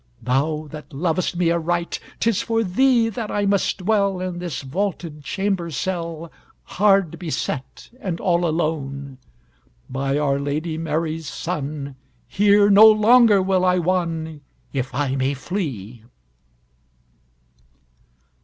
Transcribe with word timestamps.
Thou 0.23 0.67
that 0.71 0.91
lovest 0.91 1.35
me 1.37 1.51
aright! 1.51 1.99
'Tis 2.19 2.41
for 2.41 2.63
thee 2.63 3.07
that 3.07 3.29
I 3.29 3.45
must 3.45 3.77
dwell 3.77 4.19
In 4.19 4.39
this 4.39 4.63
vaulted 4.63 5.23
chamber 5.23 5.69
cell, 5.69 6.31
Hard 6.63 7.19
beset 7.19 7.87
and 7.99 8.19
all 8.19 8.47
alone! 8.47 9.19
By 9.91 10.17
our 10.17 10.39
Lady 10.39 10.75
Mary's 10.75 11.29
Son 11.29 11.95
Here 12.27 12.71
no 12.71 12.87
longer 12.87 13.43
will 13.43 13.63
I 13.63 13.77
wonn, 13.77 14.41
If 14.73 14.91
I 14.95 15.15
may 15.15 15.35
flee!" 15.35 16.03